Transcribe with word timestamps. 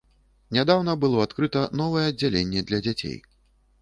Нядаўна 0.55 0.95
было 1.03 1.21
адкрыта 1.25 1.61
новае 1.81 2.03
аддзяленне 2.09 2.67
для 2.71 2.79
дзяцей. 2.89 3.17